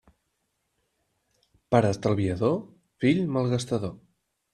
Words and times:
Pare 1.75 1.91
estalviador: 1.95 2.57
fill 3.05 3.21
malgastador. 3.37 3.95